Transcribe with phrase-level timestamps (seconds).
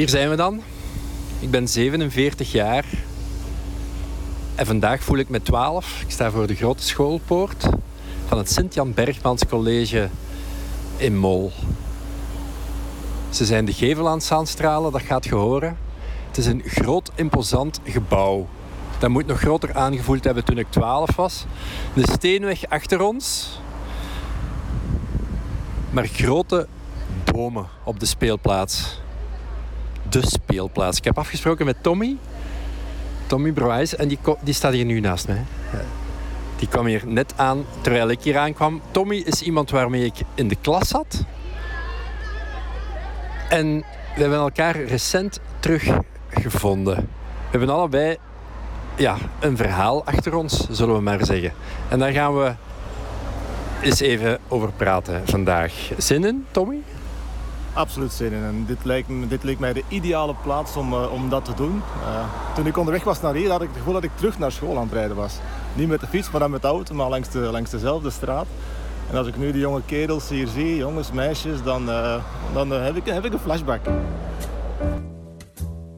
[0.00, 0.62] Hier zijn we dan.
[1.40, 2.84] Ik ben 47 jaar.
[4.54, 6.00] En vandaag voel ik me 12.
[6.00, 7.68] Ik sta voor de grote schoolpoort
[8.26, 10.08] van het Sint-Jan Bergmans College
[10.96, 11.52] in Mol.
[13.30, 15.76] Ze zijn de gevel aan het aanstralen, dat gaat gehoren.
[16.26, 18.48] Het is een groot, imposant gebouw.
[18.98, 21.44] Dat moet nog groter aangevoeld hebben toen ik 12 was.
[21.94, 23.58] De steenweg achter ons.
[25.90, 26.66] Maar grote
[27.24, 29.00] bomen op de speelplaats.
[30.10, 30.98] De speelplaats.
[30.98, 32.16] Ik heb afgesproken met Tommy.
[33.26, 33.96] Tommy Brouwijs.
[33.96, 35.44] En die, die staat hier nu naast mij.
[36.56, 38.80] Die kwam hier net aan terwijl ik hier aankwam.
[38.90, 41.24] Tommy is iemand waarmee ik in de klas zat.
[43.48, 43.84] En
[44.14, 46.96] we hebben elkaar recent teruggevonden.
[46.96, 48.16] We hebben allebei
[48.96, 51.52] ja, een verhaal achter ons, zullen we maar zeggen.
[51.88, 52.52] En daar gaan we
[53.82, 55.90] eens even over praten vandaag.
[55.96, 56.82] Zin in, Tommy?
[57.72, 58.44] Absoluut zin in.
[58.44, 61.82] En dit, lijkt, dit leek mij de ideale plaats om, uh, om dat te doen.
[62.02, 62.24] Uh,
[62.54, 64.76] toen ik onderweg was naar hier, had ik het gevoel dat ik terug naar school
[64.76, 65.38] aan het rijden was.
[65.74, 68.46] Niet met de fiets, maar dan met de auto, maar langs, de, langs dezelfde straat.
[69.10, 72.96] En als ik nu die jonge kerels hier zie, jongens, meisjes, dan, uh, dan heb,
[72.96, 73.80] ik, heb ik een flashback.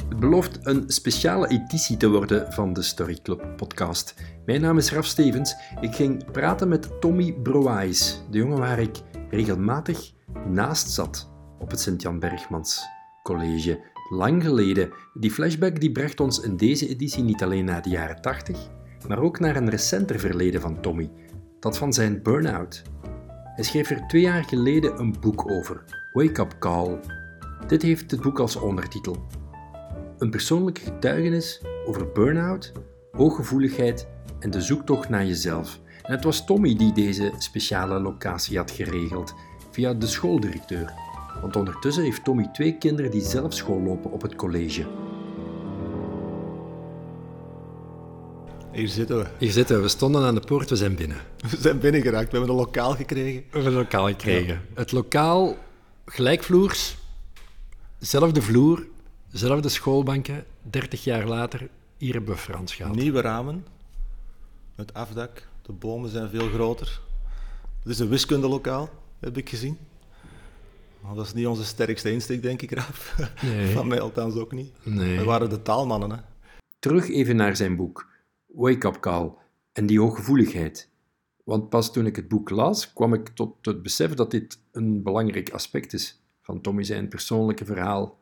[0.09, 4.15] Het belooft een speciale editie te worden van de Story Club podcast.
[4.45, 5.55] Mijn naam is Raf Stevens.
[5.81, 10.13] Ik ging praten met Tommy Broais, de jongen waar ik regelmatig
[10.47, 11.32] naast zat
[11.63, 12.89] op het Sint-Jan Bergmans
[13.23, 13.81] College.
[14.09, 14.93] Lang geleden.
[15.15, 18.69] Die flashback die bracht ons in deze editie niet alleen naar de jaren 80,
[19.09, 21.11] maar ook naar een recenter verleden van Tommy,
[21.61, 22.83] dat van zijn burn-out.
[23.45, 27.01] Hij schreef er twee jaar geleden een boek over, Wake Up Call.
[27.67, 29.27] Dit heeft het boek als ondertitel.
[30.19, 32.73] Een persoonlijke getuigenis over burn-out,
[33.13, 35.81] hooggevoeligheid en de zoektocht naar jezelf.
[36.03, 39.35] En het was Tommy die deze speciale locatie had geregeld
[39.71, 41.12] via de schooldirecteur.
[41.41, 44.87] Want ondertussen heeft Tommy twee kinderen die zelf school lopen op het college.
[48.73, 49.27] Hier zitten we.
[49.39, 49.83] Hier zitten we.
[49.83, 51.17] We stonden aan de poort, we zijn binnen.
[51.51, 52.31] We zijn binnengeraakt.
[52.31, 53.41] We hebben een lokaal gekregen.
[53.41, 54.61] We hebben een lokaal gekregen.
[54.75, 55.57] Het lokaal,
[56.05, 56.97] gelijkvloers,
[57.99, 58.87] zelfde vloer,
[59.31, 60.45] zelfde schoolbanken.
[60.63, 62.95] 30 jaar later, hier hebben we Frans gehad.
[62.95, 63.67] Nieuwe ramen,
[64.75, 67.01] het afdak, de bomen zijn veel groter.
[67.83, 68.91] Het is een wiskundelokaal,
[69.21, 69.79] heb ik gezien.
[71.15, 73.17] Dat is niet onze sterkste insteek, denk ik, Raaf.
[73.43, 73.73] Nee.
[73.73, 74.73] Van mij althans ook niet.
[74.85, 75.19] Nee.
[75.19, 76.11] We waren de taalmannen.
[76.11, 76.17] Hè.
[76.79, 78.09] Terug even naar zijn boek,
[78.47, 79.33] Wake Up Call,
[79.73, 80.91] en die hooggevoeligheid.
[81.45, 85.03] Want pas toen ik het boek las, kwam ik tot het besef dat dit een
[85.03, 88.19] belangrijk aspect is van Tommy zijn persoonlijke verhaal.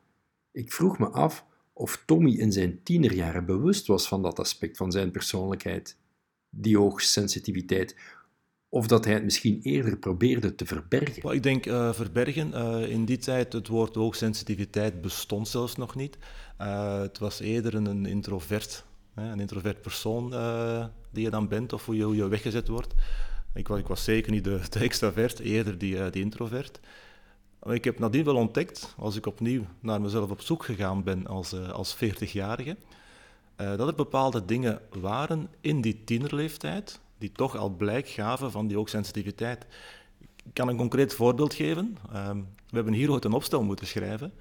[0.51, 4.91] Ik vroeg me af of Tommy in zijn tienerjaren bewust was van dat aspect van
[4.91, 5.97] zijn persoonlijkheid,
[6.49, 7.95] die hoogsensitiviteit,
[8.73, 11.33] of dat hij het misschien eerder probeerde te verbergen?
[11.33, 12.51] ik denk uh, verbergen.
[12.53, 16.17] Uh, in die tijd, het woord hoogsensitiviteit bestond zelfs nog niet.
[16.61, 20.29] Uh, het was eerder een, introvert, hè, een introvert persoon
[21.11, 22.93] die je dan bent of hoe je, hoe je weggezet wordt.
[23.53, 26.79] Ik, ik was zeker niet de, de extravert, eerder die, die introvert.
[27.63, 31.27] Maar ik heb nadien wel ontdekt, als ik opnieuw naar mezelf op zoek gegaan ben
[31.27, 32.77] als, als 40-jarige,
[33.55, 38.77] dat er bepaalde dingen waren in die tienerleeftijd, die toch al blijk gaven van die
[38.77, 39.65] hoogsensitiviteit.
[40.19, 41.97] Ik kan een concreet voorbeeld geven.
[42.11, 42.37] Ehm,
[42.69, 44.33] we hebben hier ooit een opstel moeten schrijven.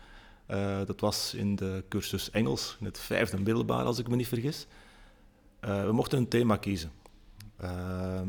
[0.50, 4.28] Uh, dat was in de cursus Engels, in het vijfde middelbaar, als ik me niet
[4.28, 4.66] vergis.
[5.64, 6.92] Uh, we mochten een thema kiezen.
[7.62, 8.20] Uh,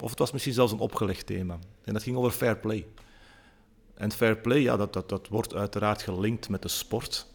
[0.00, 1.58] of het was misschien zelfs een opgelegd thema.
[1.84, 2.86] En dat ging over fair play.
[3.94, 7.26] En fair play, ja, dat, dat, dat wordt uiteraard gelinkt met de sport.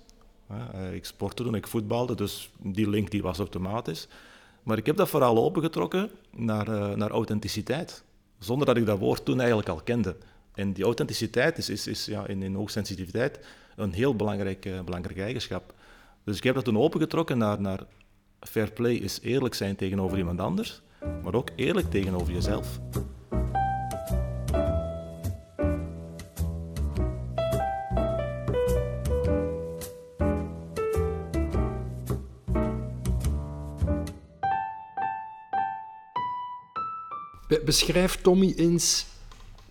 [0.52, 4.08] Uh, ik sportte toen, ik voetbalde, dus die link die was automatisch.
[4.66, 8.04] Maar ik heb dat vooral opengetrokken naar, uh, naar authenticiteit.
[8.40, 10.16] Zonder dat ik dat woord toen eigenlijk al kende.
[10.54, 13.40] En die authenticiteit is, is, is ja, in, in hoogsensitiviteit
[13.76, 15.74] een heel belangrijk, uh, belangrijke eigenschap.
[16.24, 17.84] Dus ik heb dat toen opengetrokken naar, naar
[18.40, 20.82] fair play is eerlijk zijn tegenover iemand anders,
[21.24, 22.80] maar ook eerlijk tegenover jezelf.
[37.48, 39.06] Beschrijf Tommy eens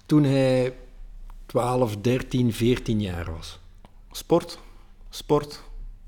[0.06, 0.74] toen hij
[1.46, 3.58] 12, 13, 14 jaar was.
[4.10, 4.58] Sport,
[5.10, 5.62] sport,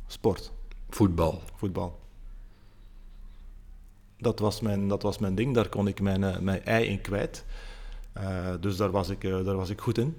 [0.06, 0.52] sport.
[0.88, 1.42] Voetbal.
[1.54, 1.98] Voetbal.
[4.18, 7.00] Dat was mijn, dat was mijn ding, daar kon ik mijn, eh, mijn ei in
[7.00, 7.44] kwijt.
[8.16, 10.16] Uh, dus daar was, ik, uh, daar was ik goed in.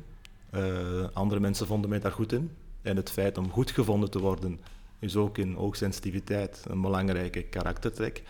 [0.53, 2.51] Uh, andere mensen vonden mij daar goed in.
[2.81, 4.59] En het feit om goed gevonden te worden
[4.99, 8.23] is ook in oogsensitiviteit een belangrijke karaktertrek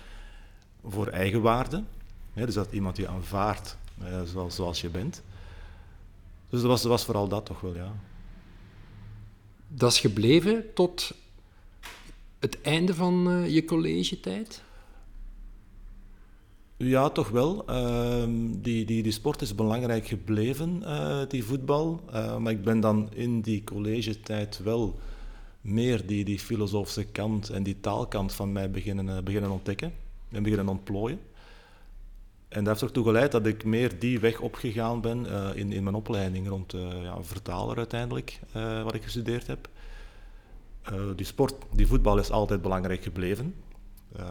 [0.84, 1.84] voor eigenwaarde
[2.46, 5.22] dus dat iemand je aanvaardt uh, zoals, zoals je bent.
[6.50, 7.94] Dus dat was, dat was vooral dat toch wel, ja.
[9.68, 11.12] dat is gebleven tot
[12.40, 14.64] het einde van uh, je collegetijd?
[16.78, 17.66] Ja, toch wel.
[17.70, 18.24] Uh,
[18.62, 22.02] die, die, die sport is belangrijk gebleven, uh, die voetbal.
[22.40, 25.00] Maar ik ben dan in die collegetijd wel
[25.62, 29.94] meer die, die filosofische kant en die taalkant van mij beginnen, beginnen ontdekken
[30.30, 31.20] en beginnen ontplooien.
[32.48, 35.96] En dat heeft ertoe geleid dat ik meer die weg opgegaan ben in, in mijn
[35.96, 36.72] opleiding rond
[37.04, 38.40] ja, vertaler uiteindelijk,
[38.84, 39.70] wat ik gestudeerd heb.
[41.16, 43.56] die sport, die voetbal is altijd belangrijk gebleven.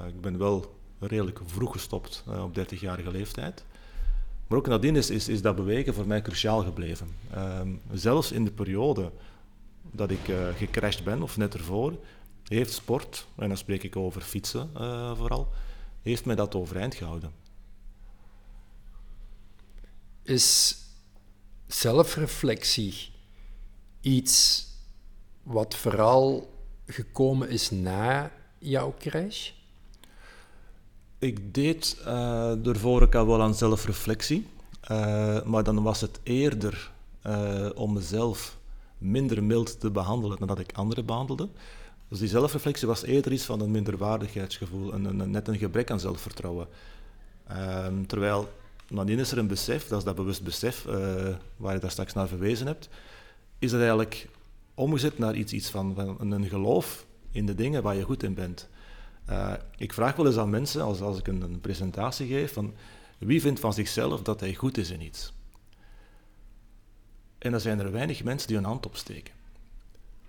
[0.07, 3.65] ik ben wel redelijk vroeg gestopt, op 30-jarige leeftijd.
[4.47, 7.09] Maar ook nadien is, is, is dat bewegen voor mij cruciaal gebleven.
[7.31, 9.11] Ehm, zelfs in de periode
[9.91, 11.93] dat ik uh, gecrashed ben, of net ervoor,
[12.49, 14.71] heeft sport, en dan spreek ik over fietsen
[15.17, 15.49] vooral,
[16.03, 17.31] heeft mij dat overeind gehouden.
[20.27, 20.77] Is
[21.67, 23.13] zelfreflectie
[24.01, 24.67] iets
[25.43, 26.51] wat vooral
[26.87, 29.51] gekomen is na jouw crash?
[31.19, 34.47] Ik deed uh, ervoor ook al wel aan zelfreflectie,
[34.91, 36.93] uh, maar dan was het eerder
[37.27, 38.59] uh, om mezelf
[38.99, 41.49] minder mild te behandelen dan dat ik anderen behandelde.
[42.09, 46.69] Dus die zelfreflectie was eerder iets van een minderwaardigheidsgevoel, een, net een gebrek aan zelfvertrouwen.
[47.51, 48.49] Um, terwijl
[48.89, 50.85] nadien is er een besef, dat is dat bewust besef
[51.57, 52.89] waar je daar straks naar verwezen hebt,
[53.59, 54.29] is dat eigenlijk
[54.75, 58.35] omgezet naar iets, iets van, van een geloof in de dingen waar je goed in
[58.35, 58.69] bent.
[59.31, 62.75] Uh, ik vraag wel eens aan mensen, als, als ik een, een, presentatie geef, van
[63.19, 65.33] wie vindt van zichzelf dat hij goed is in iets?
[67.39, 69.35] En dan zijn er weinig mensen die hun hand opsteken.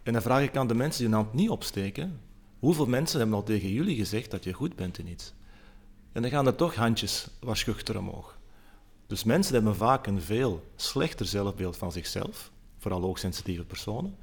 [0.04, 2.20] En dan vraag ik aan de mensen die hun hand niet opsteken,
[2.60, 5.34] hoeveel mensen hebben al tegen jullie gezegd dat je goed bent in iets?
[6.12, 8.37] En dan gaan er toch handjes wat schuchter omhoog.
[9.08, 14.18] Dus mensen hebben vaak een veel slechter zelfbeeld van zichzelf, vooral hoogsensitieve personen,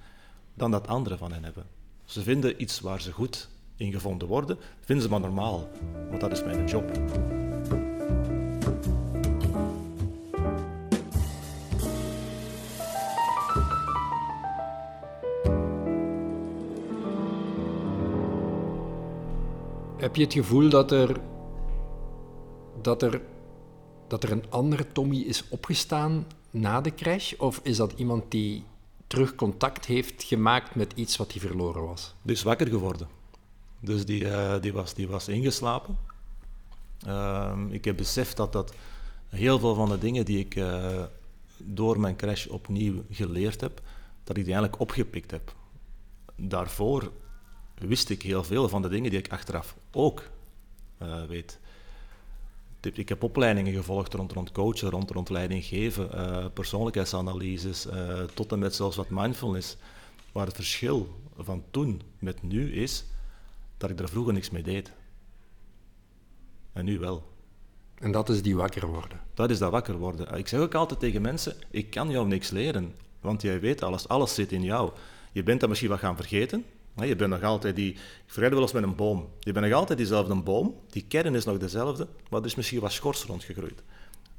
[0.54, 1.66] dan dat anderen van hen hebben.
[2.04, 5.68] Ze vinden iets waar ze goed in gevonden worden, vinden ze maar normaal,
[6.08, 6.90] want dat is mijn job.
[19.96, 21.20] Heb je het gevoel dat er,
[22.82, 23.20] dat er,
[24.14, 27.32] dat er een andere Tommy is opgestaan na de crash?
[27.32, 28.64] Of is dat iemand die
[29.06, 32.14] terug contact heeft gemaakt met iets wat hij verloren was?
[32.24, 33.08] Is wakker geworden.
[33.80, 35.98] Dus die, uh, die, was, die was ingeslapen.
[37.06, 38.74] Uh, ik heb beseft dat, dat
[39.28, 41.02] heel veel van de dingen die ik uh,
[41.56, 43.80] door mijn crash opnieuw geleerd heb,
[44.24, 45.54] dat ik die eigenlijk opgepikt heb.
[46.36, 47.12] Daarvoor
[47.74, 50.22] wist ik heel veel van de dingen die ik achteraf ook
[51.02, 51.58] uh, weet.
[52.84, 56.08] Ik heb opleidingen gevolgd rond, rond coachen, rond, rond leiding geven,
[56.52, 57.86] persoonlijkheidsanalyses,
[58.34, 59.76] tot en met zelfs wat mindfulness.
[60.32, 61.08] Maar het verschil
[61.38, 63.04] van toen met nu is
[63.76, 64.92] dat ik er vroeger niks mee deed.
[66.72, 67.32] En nu wel.
[67.94, 69.20] En dat is die wakker worden.
[69.34, 70.38] Dat is dat wakker worden.
[70.38, 74.08] Ik zeg ook altijd tegen mensen, ik kan jou niks leren, want jij weet alles,
[74.08, 74.92] alles zit in jou.
[75.32, 76.64] Je bent dat misschien wat gaan vergeten,
[77.02, 79.28] je bent nog altijd die, ik vergelijk wel eens met een boom.
[79.40, 82.80] Je bent nog altijd diezelfde boom, die kern is nog dezelfde, maar er is misschien
[82.80, 83.82] wat schors rondgegroeid.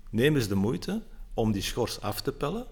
[0.09, 1.01] Neem eens de moeite
[1.33, 2.65] om die schors af te pellen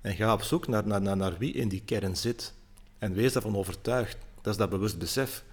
[0.00, 2.54] en ga op zoek naar, naar, naar, wie in die kern zit.
[2.98, 4.16] En wees daarvan overtuigd.
[4.40, 5.44] Dat is dat bewust besef.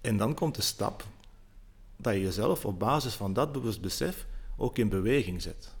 [0.00, 1.04] En dan komt de stap
[1.96, 4.26] dat je jezelf op basis van dat bewust besef
[4.56, 5.74] ook in beweging zet.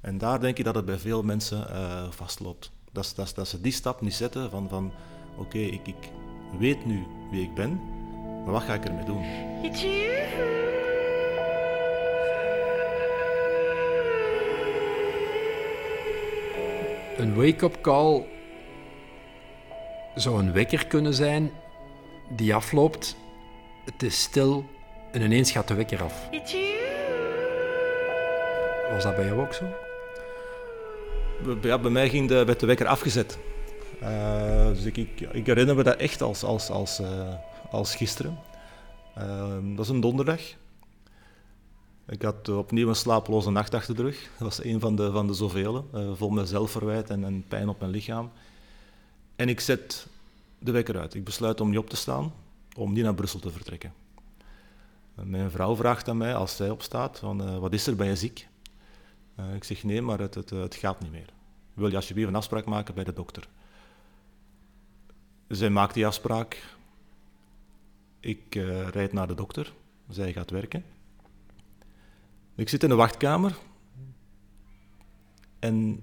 [0.00, 2.70] En daar denk ik dat het bij veel mensen uh, vastloopt.
[2.92, 4.92] Dat, dat, dat, ze die stap niet zetten van, van
[5.36, 6.10] oké, ik, ik
[6.58, 7.80] weet nu wie ik ben,
[8.44, 9.22] maar wat ga ik ermee doen?
[17.16, 18.26] Een wake-up call
[20.14, 21.50] zou een wekker kunnen zijn
[22.28, 23.16] die afloopt,
[23.84, 24.64] het is stil
[25.12, 26.28] en ineens gaat de wekker af.
[28.92, 29.64] Was dat bij jou ook zo?
[31.60, 33.38] Bij mij ging de, werd de wekker afgezet.
[34.02, 34.96] Uh, dus ik,
[35.32, 37.34] ik, herinner me dat echt als, als, als, uh,
[37.70, 38.38] als gisteren.
[39.18, 40.40] Uh, dat is een donderdag.
[42.08, 44.30] Ik had opnieuw een slapeloze nacht achter de rug.
[44.38, 47.78] Dat was een van de, van de zoveel, vol met zelfverwijt en, en pijn op
[47.78, 48.30] mijn lichaam.
[49.36, 50.06] En ik zet
[50.58, 51.14] de wekker uit.
[51.14, 52.32] Ik besluit om niet op te staan,
[52.76, 53.92] om niet naar Brussel te vertrekken.
[55.14, 58.48] Mijn vrouw vraagt aan mij, als zij opstaat, van, wat is er, ben je ziek?
[59.36, 61.28] Uh, ik zeg nee, maar het, het, het, gaat niet meer.
[61.74, 63.48] Wil je alsjeblieft een afspraak maken bij de dokter?
[65.48, 66.62] Zij maakt die afspraak.
[68.20, 69.72] Ik uh, rijd naar de dokter.
[70.08, 70.84] Zij gaat werken.
[72.54, 73.58] Ik zit in de wachtkamer.
[75.58, 76.02] En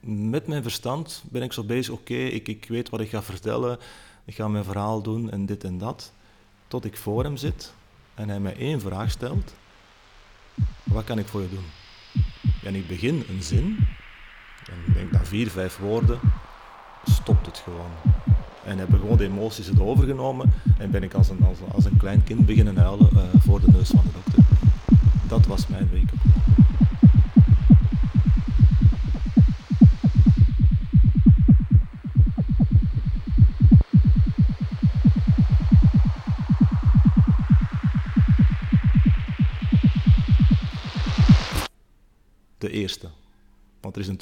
[0.00, 3.78] met mijn verstand ben ik zo bezig, oké, ik, ik weet wat ik ga vertellen,
[4.24, 6.12] ik ga mijn verhaal doen en dit en dat.
[6.68, 7.74] Tot ik voor hem zit
[8.14, 9.54] en hij mij één vraag stelt.
[10.82, 11.64] Wat kan ik voor je doen?
[12.66, 13.78] En ik begin een zin
[14.70, 16.18] en ik denk na vier, vijf woorden
[17.04, 17.90] stopt het gewoon.
[18.64, 21.96] En hebben gewoon de emoties het overgenomen en ben ik als een, als, als een
[21.96, 24.44] klein kind beginnen huilen uh, voor de neus van de dokter.
[25.28, 26.10] Dat was mijn week.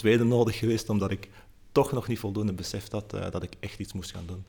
[0.05, 1.29] Tweede nodig geweest omdat ik
[1.73, 4.45] toch nog niet voldoende beseft had uh, dat ik echt iets moest gaan doen.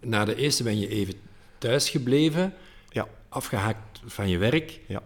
[0.00, 1.14] Na de eerste ben je even
[1.58, 2.54] thuis gebleven,
[2.88, 3.08] ja.
[3.28, 4.80] afgehaakt van je werk.
[4.86, 5.02] Ja.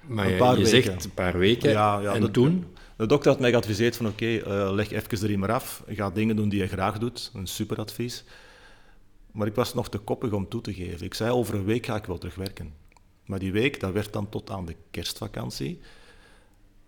[0.00, 1.70] Maar een paar je, je zegt een paar weken.
[1.70, 2.66] Ja, ja, en de, toen?
[2.96, 6.10] De dokter had mij geadviseerd van oké, okay, uh, leg even de riemer af, ga
[6.10, 7.30] dingen doen die je graag doet.
[7.34, 8.24] Een super advies.
[9.32, 11.06] Maar ik was nog te koppig om toe te geven.
[11.06, 12.74] Ik zei over een week ga ik wel terugwerken.
[13.24, 15.80] Maar die week, dat werd dan tot aan de kerstvakantie.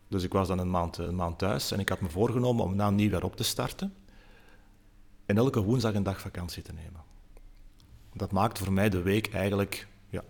[0.09, 2.77] Dus ik was dan een maand, een maand thuis en ik had me voorgenomen om
[2.77, 3.95] na nieuwjaar op te starten
[5.27, 7.01] en elke woensdag een dag vakantie te nemen.
[8.13, 10.23] Dat maakte voor mij de week eigenlijk ja,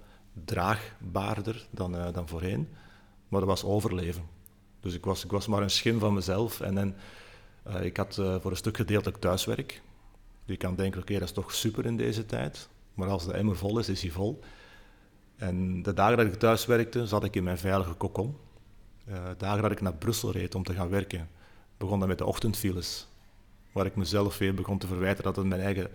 [0.45, 2.69] draagbaarder dan, uh, dan voorheen,
[3.29, 4.23] maar dat was overleven.
[4.81, 6.97] Dus ik was, ik was maar een schim van mezelf en, en
[7.67, 9.83] uh, ik had uh, voor een stuk gedeeltelijk thuiswerk.
[10.45, 13.33] Je kan denken, oké, okay, dat is toch super in deze tijd, maar als de
[13.33, 14.41] emmer vol is, is hij vol.
[15.37, 18.37] En de dagen dat ik thuis werkte, zat ik in mijn veilige kokon.
[19.09, 21.29] Uh, dagen dat ik naar Brussel reed om te gaan werken,
[21.77, 23.07] begon dat met de ochtendfiles.
[23.73, 25.91] Waar ik mezelf weer begon te verwijten dat het mijn eigen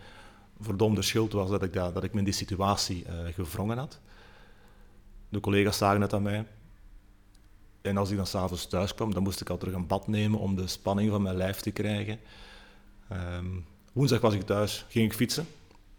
[0.59, 3.99] verdomde schuld was dat ik, dat, dat ik me in die situatie uh, gevrongen had.
[5.29, 6.45] De collega's zagen het aan mij.
[7.81, 10.39] En als ik dan s'avonds thuis kwam, dan moest ik al terug een bad nemen
[10.39, 12.19] om de spanning van mijn lijf te krijgen.
[13.11, 15.47] Um, woensdag was ik thuis, ging ik fietsen.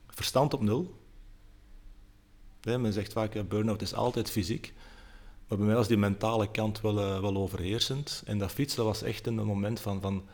[0.07, 1.01] Verstand op nul.
[2.63, 4.73] Men zegt vaak, burn-out is altijd fysiek.
[5.57, 8.23] Bij mij was die mentale kant wel, uh, wel overheersend.
[8.27, 10.25] En dat fietsen was echt een moment van, van,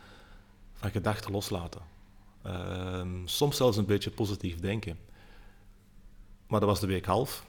[0.73, 1.81] van gedachten loslaten.
[2.45, 4.97] Uh, soms zelfs een beetje positief denken.
[6.47, 7.45] Maar dat was de week half.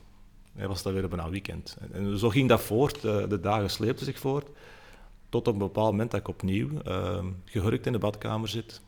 [0.53, 1.77] Hij was dan weer bijna weekend.
[1.81, 3.01] En, en, zo ging dat voort.
[3.01, 4.49] De dagen sleepten zich voort.
[5.29, 8.81] Tot op een bepaald moment dat ik opnieuw uh, gehurkt in de badkamer zit.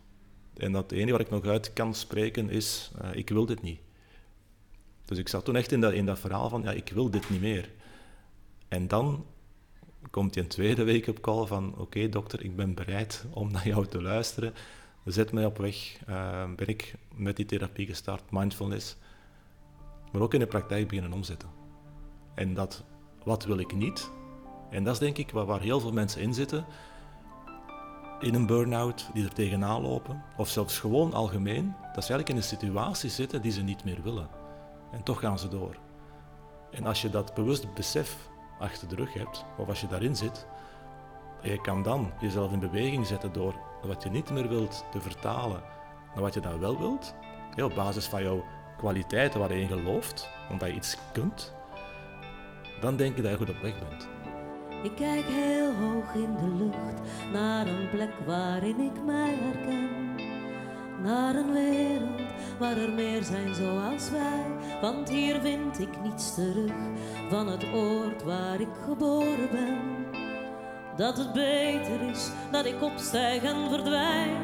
[0.57, 3.63] En dat het enige wat ik nog uit kan spreken is, uh, ik wil dit
[3.63, 3.81] niet.
[5.05, 7.31] Dus ik zat toen echt in dat, in dat verhaal van, ja, ik wil dit
[7.31, 7.71] niet meer.
[8.73, 9.25] En dan
[10.11, 13.67] komt hij een tweede week op call van, oké dokter, ik ben bereid om naar
[13.69, 14.55] jou te luisteren.
[15.05, 15.99] Zet mij op weg.
[16.09, 18.97] Uh, ben ik met die therapie gestart, mindfulness.
[20.13, 21.49] Maar ook in de praktijk beginnen omzetten.
[22.35, 22.85] En dat,
[23.25, 24.11] wat wil ik niet?
[24.71, 26.65] En dat is denk ik waar, waar heel veel mensen in zitten.
[28.21, 30.23] In een burn-out, die er tegenaan lopen.
[30.37, 31.75] Of zelfs gewoon algemeen.
[31.95, 34.29] Dat ze eigenlijk in een situatie zitten die ze niet meer willen.
[34.93, 35.77] En toch gaan ze door.
[36.71, 38.31] En als je dat bewust besef
[38.63, 40.47] achter de rug hebt, of als je daarin zit,
[41.43, 45.63] je kan dan jezelf in beweging zetten door wat je niet meer wilt te vertalen
[46.15, 47.15] naar wat je dan wel wilt,
[47.63, 48.45] op basis van jouw
[48.77, 51.55] kwaliteiten waar je in gelooft, omdat je iets kunt,
[52.81, 54.09] dan denk je dat je goed op weg bent.
[54.83, 57.01] Ik kijk heel hoog in de lucht
[57.33, 60.12] naar een plek waarin ik mij herken.
[61.03, 62.21] Naar een wereld
[62.59, 64.47] waar er meer zijn zoals wij.
[64.81, 66.73] Want hier vind ik niets terug
[67.31, 69.79] van het oord waar ik geboren ben.
[70.97, 74.37] Dat het beter is dat ik opstijg en verdwijn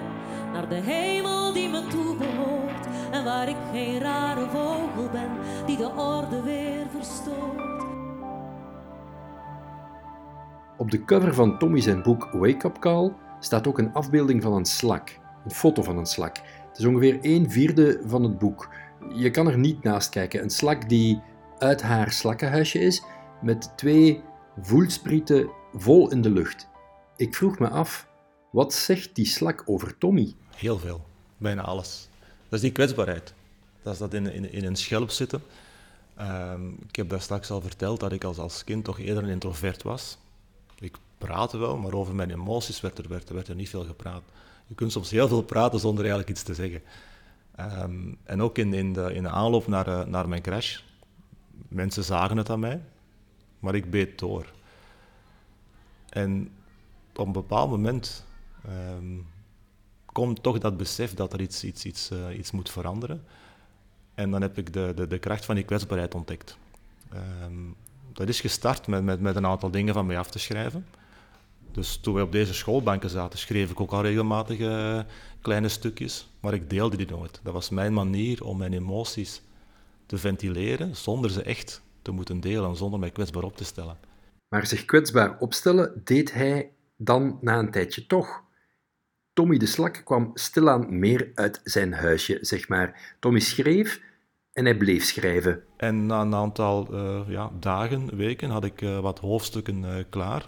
[0.53, 2.87] naar de hemel die me toebehoort.
[3.11, 5.31] En waar ik geen rare vogel ben
[5.67, 7.83] die de orde weer verstoort.
[10.77, 14.53] Op de cover van Tommy zijn boek Wake Up Call staat ook een afbeelding van
[14.53, 15.19] een slak.
[15.45, 16.37] Een foto van een slak.
[16.79, 18.69] Het is ongeveer een vierde van het boek.
[19.15, 20.43] Je kan er niet naast kijken.
[20.43, 21.21] Een slak die
[21.59, 23.03] uit haar slakkenhuisje is,
[23.43, 24.23] met twee
[24.61, 26.69] voelsprieten vol in de lucht.
[27.17, 28.09] Ik vroeg me af,
[28.51, 30.35] wat zegt die slak over Tommy?
[30.57, 31.05] Heel veel,
[31.37, 32.09] bijna alles.
[32.43, 33.35] Dat is die kwetsbaarheid.
[33.83, 35.43] Dat is dat in, in, in een schelp zitten.
[36.21, 39.31] Um, ik heb daar straks al verteld dat ik als, als kind toch eerder een
[39.31, 40.19] introvert was.
[40.79, 44.23] Ik praatte wel, maar over mijn emoties werd er, werd er niet veel gepraat.
[44.69, 46.83] Je kunt soms heel veel praten zonder eigenlijk iets te zeggen.
[47.61, 50.81] Um, en ook in, in, de, in de aanloop naar, uh, naar mijn crash.
[51.69, 52.81] Mensen zagen het aan mij,
[53.59, 54.53] maar ik beet door.
[56.09, 56.51] En
[57.17, 58.27] op een bepaald moment
[58.69, 59.27] um,
[60.07, 63.25] komt toch dat besef dat er iets, iets, iets, uh, iets moet veranderen.
[64.15, 66.59] En dan heb ik de, de, de kracht van die kwetsbaarheid ontdekt.
[67.45, 67.75] Um,
[68.13, 70.87] dat is gestart met, met, met een aantal dingen van mij af te schrijven.
[71.73, 75.01] Dus toen wij op deze schoolbanken zaten, schreef ik ook al regelmatig eh,
[75.41, 77.41] kleine stukjes, maar ik deelde die nooit.
[77.43, 79.43] Dat was mijn manier om mijn emoties
[80.07, 83.97] te ventileren, zonder ze echt te moeten delen, zonder mij kwetsbaar op te stellen.
[84.49, 88.43] Maar zich kwetsbaar opstellen deed hij dan na een tijdje toch.
[89.33, 93.17] Tommy de Slak kwam stilaan meer uit zijn huisje, zeg maar.
[93.21, 94.01] Tommy schreef
[94.53, 95.63] en hij bleef schrijven.
[95.77, 100.47] En na een aantal uh, ja, dagen, weken, had ik uh, wat hoofdstukken uh, klaar.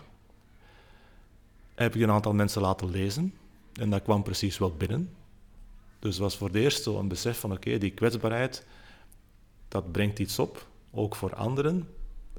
[1.81, 3.35] Heb ik een aantal mensen laten lezen
[3.73, 5.15] en dat kwam precies wel binnen.
[5.99, 8.67] Dus het was voor het eerst zo een besef van oké, okay, die kwetsbaarheid,
[9.69, 11.89] dat brengt iets op, ook voor anderen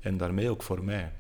[0.02, 1.14] en daarmee ook voor mij.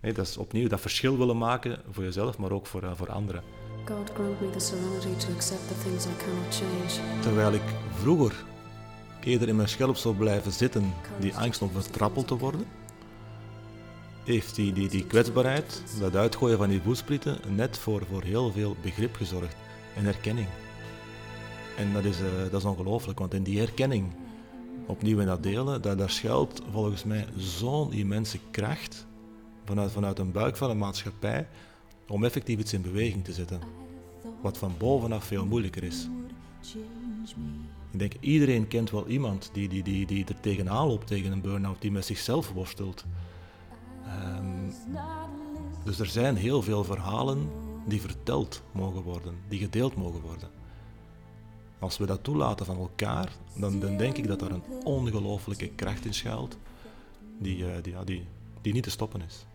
[0.00, 3.12] Nee, dat is opnieuw dat verschil willen maken voor jezelf, maar ook voor, uh, voor
[3.12, 3.42] anderen.
[3.84, 7.20] God grant me the serenity to accept the things I cannot change.
[7.20, 8.44] Terwijl ik vroeger
[9.20, 12.66] eerder in mijn schelp zou blijven zitten, die angst om vertrappeld te worden,
[14.26, 18.76] heeft die, die, die kwetsbaarheid, dat uitgooien van die voetsprieten, net voor, voor heel veel
[18.82, 19.56] begrip gezorgd
[19.96, 20.48] en herkenning.
[21.76, 24.12] En dat is, uh, dat is ongelooflijk, want in die herkenning,
[24.86, 29.06] opnieuw in dat delen, daar, daar schuilt volgens mij zo'n immense kracht
[29.64, 31.48] vanuit, vanuit een buik van een maatschappij
[32.08, 33.60] om effectief iets in beweging te zetten.
[34.42, 36.08] Wat van bovenaf veel moeilijker is.
[37.90, 41.40] Ik denk, iedereen kent wel iemand die, die, die, die er tegenaan loopt tegen een
[41.40, 43.04] burn-out, die met zichzelf worstelt.
[44.06, 44.72] Um,
[45.84, 47.50] dus er zijn heel veel verhalen
[47.86, 50.48] die verteld mogen worden, die gedeeld mogen worden.
[51.78, 56.04] Als we dat toelaten van elkaar, dan, dan denk ik dat er een ongelooflijke kracht
[56.04, 56.56] in schuilt,
[57.38, 58.26] die, uh, die, die,
[58.60, 59.46] die niet te stoppen is.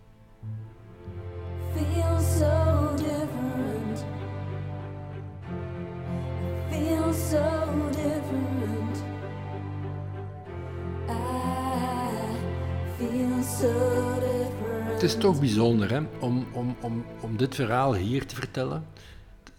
[15.01, 16.01] Het is toch bijzonder hè?
[16.19, 18.85] Om, om, om, om dit verhaal hier te vertellen.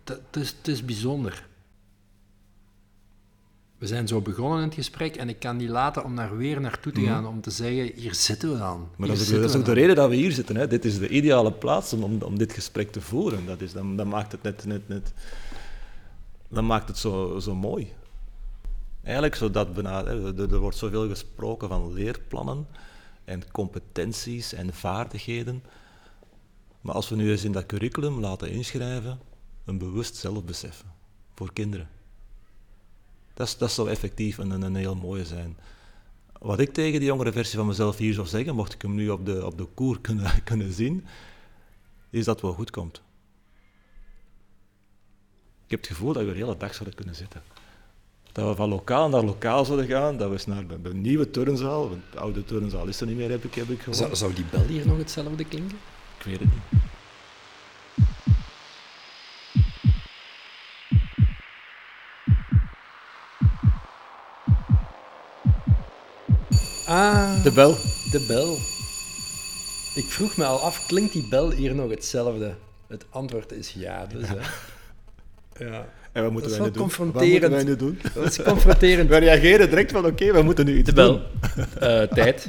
[0.05, 1.47] Het is, het is bijzonder.
[3.79, 6.61] We zijn zo begonnen in het gesprek en ik kan niet laten om daar weer
[6.61, 7.09] naartoe te mhm.
[7.09, 8.89] gaan om te zeggen, hier zitten we dan.
[8.97, 10.57] Maar dat is, ook, dat is ook de reden dat we hier zitten.
[10.57, 10.67] Hè.
[10.67, 13.47] Dit is de ideale plaats om, om, dit gesprek te voeren.
[13.47, 15.13] Dat, is, dan, maakt het net, net, net
[16.49, 17.93] dan maakt het zo, zo mooi.
[19.03, 22.67] Eigenlijk, zodat er, er wordt zoveel gesproken van leerplannen
[23.33, 25.65] en competenties en vaardigheden.
[26.81, 29.21] Maar als we nu eens in dat curriculum laten inschrijven,
[29.65, 30.85] een bewust zelfbesef
[31.35, 31.89] voor kinderen.
[33.35, 35.57] Dat, dat zou effectief een, een heel mooie zijn.
[36.39, 39.11] Wat ik tegen die jongere versie van mezelf hier zou zeggen, mocht ik hem nu
[39.11, 41.07] op de, op de koer kunnen, kunnen zien,
[42.11, 43.03] is dat het wel goed komt.
[45.65, 47.43] Ik heb het gevoel dat we de hele dag zouden kunnen zitten.
[48.33, 51.89] Dat we van lokaal naar lokaal zouden gaan, dat we eens naar de, nieuwe turnzaal,
[51.89, 53.97] want de oude turnzaal is er niet meer, heb ik, heb ik gehoord.
[53.97, 55.79] Zou, zou die bel hier nog hetzelfde klinken?
[56.19, 56.81] Ik weet het niet.
[66.87, 67.73] Ah, de bel.
[68.11, 68.53] De bel.
[69.95, 72.55] Ik vroeg me al af, klinkt die bel hier nog hetzelfde?
[72.87, 74.37] Het antwoord is ja, dus ja.
[75.53, 75.65] Hè.
[75.65, 75.87] ja.
[76.13, 76.89] En wat moeten dat wij nu doen?
[76.97, 77.99] Wat moeten wij nu doen?
[78.15, 79.09] Dat is confronterend.
[79.09, 81.13] wij reageren direct van oké, we moeten nu iets de bel.
[81.13, 81.65] doen.
[81.83, 82.49] Uh, tijd.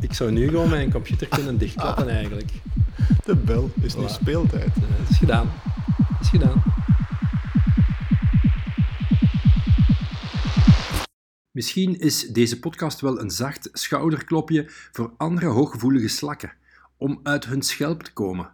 [0.00, 2.50] Ik zou nu gewoon mijn computer kunnen dichtklappen eigenlijk.
[3.24, 4.76] De bel is nu speeltijd.
[4.76, 5.52] Uh, het is gedaan.
[5.96, 6.62] Het is gedaan.
[11.50, 16.52] Misschien is deze podcast wel een zacht schouderklopje voor andere hooggevoelige slakken,
[16.96, 18.50] om uit hun schelp te komen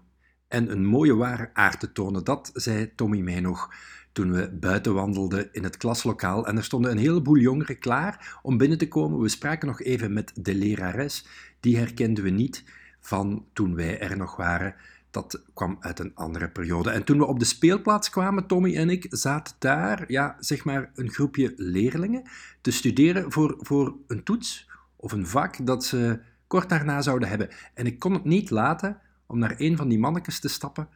[0.49, 2.25] en een mooie ware aard te tonen.
[2.25, 3.71] Dat zei Tommy mij nog
[4.13, 8.59] toen we buiten wandelden in het klaslokaal en er stonden een heleboel jongeren klaar om
[8.59, 9.21] binnen te komen.
[9.21, 11.27] We spraken nog even met de lerares,
[11.61, 12.65] die herkenden we niet
[13.01, 14.75] van toen wij er nog waren
[15.13, 16.91] dat kwam uit een andere periode.
[16.91, 20.91] En toen we op de speelplaats kwamen, Tommy en ik, zaten daar, ja, zeg maar,
[20.95, 22.23] een groepje leerlingen
[22.61, 27.49] te studeren voor, voor een toets of een vak dat ze kort daarna zouden hebben.
[27.75, 30.89] En ik kon het niet laten om naar een van die mannetjes te stappen.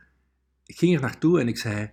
[0.66, 1.90] Ik ging er naartoe en ik zei: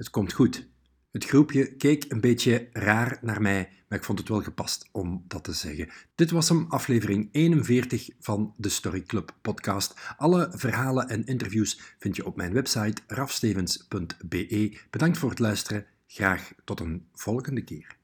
[0.00, 0.68] Het komt goed.
[1.10, 5.24] Het groepje keek een beetje raar naar mij, maar ik vond het wel gepast om
[5.26, 5.88] dat te zeggen.
[6.14, 10.14] Dit was hem, aflevering 41 van de Story Club podcast.
[10.16, 14.78] Alle verhalen en interviews vind je op mijn website rafstevens.be.
[14.90, 15.86] Bedankt voor het luisteren.
[16.06, 17.99] Graag tot een volgende keer.